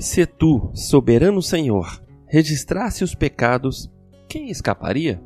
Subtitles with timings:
[0.00, 3.92] Se tu, soberano Senhor, registrasse os pecados,
[4.26, 5.22] quem escaparia?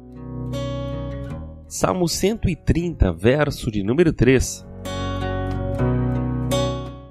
[1.69, 4.66] Salmo 130, verso de número 3.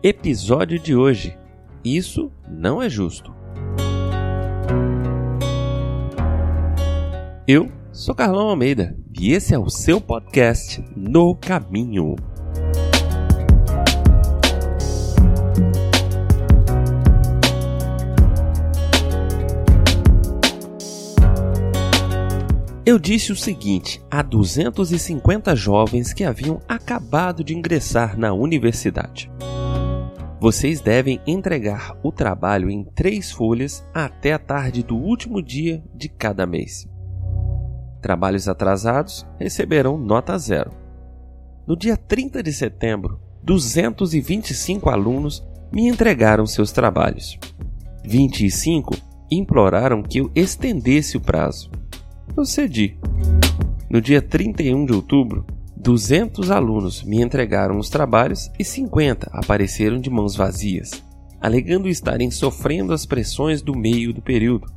[0.03, 1.37] Episódio de hoje.
[1.85, 3.33] Isso não é justo.
[7.47, 12.17] Eu sou Carlão Almeida e esse é o seu podcast No Caminho.
[22.85, 29.31] Eu disse o seguinte a 250 jovens que haviam acabado de ingressar na universidade.
[30.37, 36.09] Vocês devem entregar o trabalho em três folhas até a tarde do último dia de
[36.09, 36.85] cada mês.
[38.01, 40.71] Trabalhos atrasados receberão nota zero.
[41.65, 47.39] No dia 30 de setembro, 225 alunos me entregaram seus trabalhos.
[48.03, 48.93] 25
[49.31, 51.71] imploraram que eu estendesse o prazo
[52.35, 52.97] eu cedi.
[53.89, 55.45] No dia 31 de outubro,
[55.77, 61.03] 200 alunos me entregaram os trabalhos e 50 apareceram de mãos vazias,
[61.41, 64.71] alegando estarem sofrendo as pressões do meio do período.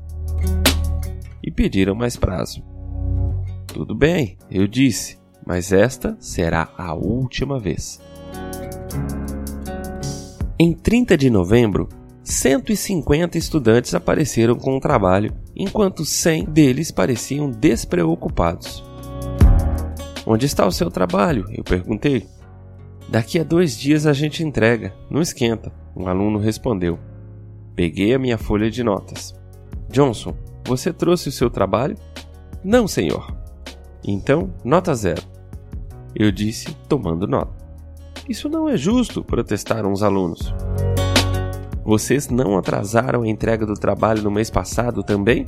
[1.43, 2.63] E pediram mais prazo.
[3.69, 8.01] Tudo bem, eu disse, mas esta será a última vez.
[10.59, 11.89] Em 30 de novembro,
[12.25, 18.85] 150 estudantes apareceram com o trabalho, enquanto 100 deles pareciam despreocupados.
[20.27, 21.47] Onde está o seu trabalho?
[21.51, 22.27] Eu perguntei.
[23.09, 26.99] Daqui a dois dias a gente entrega, não esquenta, um aluno respondeu.
[27.75, 29.35] Peguei a minha folha de notas.
[29.89, 30.37] Johnson,
[30.67, 31.97] você trouxe o seu trabalho?
[32.65, 33.33] Não, senhor.
[34.05, 35.23] Então, nota zero.
[36.15, 37.55] Eu disse, tomando nota.
[38.29, 40.53] Isso não é justo, protestaram os alunos.
[41.87, 45.45] Vocês não atrasaram a entrega do trabalho no mês passado também?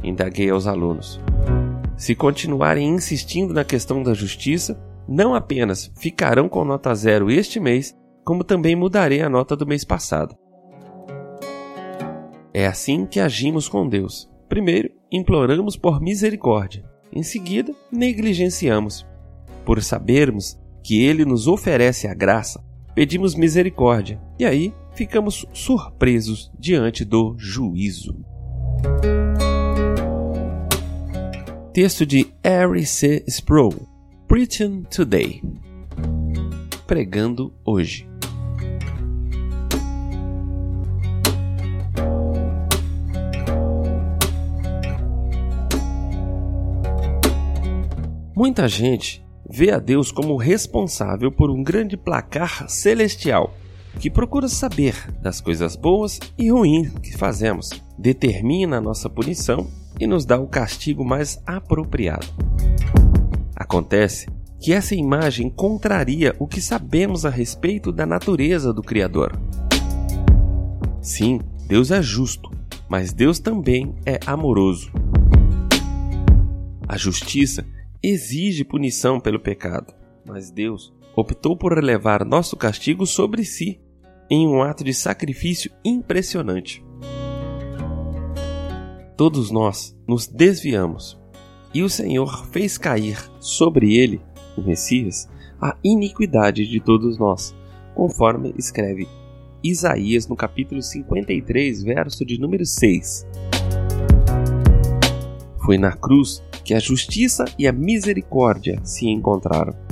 [0.00, 1.20] Indaguei aos alunos.
[1.96, 7.92] Se continuarem insistindo na questão da justiça, não apenas ficarão com nota zero este mês,
[8.24, 10.36] como também mudarei a nota do mês passado.
[12.54, 14.30] É assim que agimos com Deus.
[14.48, 16.84] Primeiro, imploramos por misericórdia.
[17.12, 19.04] Em seguida, negligenciamos.
[19.64, 22.64] Por sabermos que Ele nos oferece a graça,
[22.94, 24.22] pedimos misericórdia.
[24.38, 28.14] E aí, ficamos surpresos diante do juízo.
[31.72, 33.24] Texto de Harry C.
[33.28, 33.88] Sproul,
[34.28, 35.42] Preaching Today.
[36.86, 38.06] Pregando hoje.
[48.34, 53.54] Muita gente vê a Deus como responsável por um grande placar celestial
[53.98, 59.68] que procura saber das coisas boas e ruins que fazemos, determina a nossa punição
[60.00, 62.26] e nos dá o castigo mais apropriado.
[63.54, 64.26] Acontece
[64.60, 69.32] que essa imagem contraria o que sabemos a respeito da natureza do Criador.
[71.00, 72.50] Sim, Deus é justo,
[72.88, 74.92] mas Deus também é amoroso.
[76.86, 77.66] A justiça
[78.02, 79.92] exige punição pelo pecado,
[80.24, 83.80] mas Deus optou por levar nosso castigo sobre si
[84.30, 86.84] em um ato de sacrifício impressionante.
[89.16, 91.20] Todos nós nos desviamos
[91.74, 94.20] e o Senhor fez cair sobre ele,
[94.56, 95.28] o Messias,
[95.60, 97.54] a iniquidade de todos nós,
[97.94, 99.06] conforme escreve
[99.62, 103.26] Isaías no capítulo 53, verso de número 6.
[105.64, 109.91] Foi na cruz que a justiça e a misericórdia se encontraram.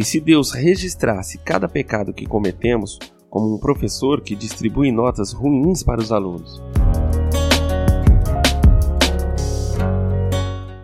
[0.00, 2.98] E se Deus registrasse cada pecado que cometemos,
[3.28, 6.58] como um professor que distribui notas ruins para os alunos.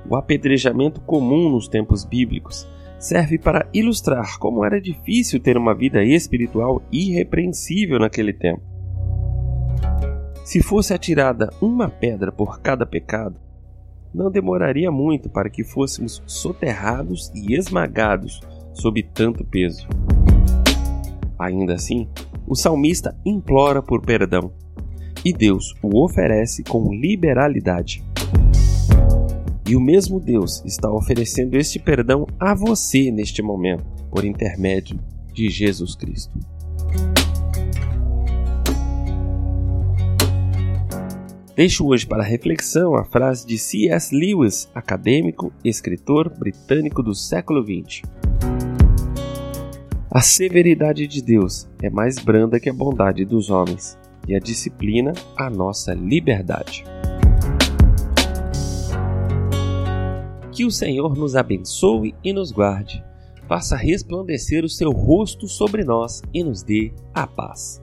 [0.07, 2.69] O apedrejamento comum nos tempos bíblicos
[2.99, 8.61] serve para ilustrar como era difícil ter uma vida espiritual irrepreensível naquele tempo.
[10.45, 13.41] Se fosse atirada uma pedra por cada pecado,
[14.15, 18.43] não demoraria muito para que fôssemos soterrados e esmagados
[18.77, 19.87] sob tanto peso.
[21.39, 22.09] Ainda assim,
[22.47, 24.53] o salmista implora por perdão
[25.25, 28.05] e Deus o oferece com liberalidade.
[29.69, 35.01] E o mesmo Deus está oferecendo este perdão a você neste momento, por intermédio
[35.33, 36.39] de Jesus Cristo.
[41.57, 44.15] Deixo hoje para reflexão a frase de C.S.
[44.15, 48.03] Lewis, acadêmico e escritor britânico do século XX.
[50.17, 55.13] A severidade de Deus é mais branda que a bondade dos homens, e a disciplina
[55.37, 56.85] a nossa liberdade.
[60.51, 63.05] Que o Senhor nos abençoe e nos guarde,
[63.47, 67.83] faça resplandecer o seu rosto sobre nós e nos dê a paz.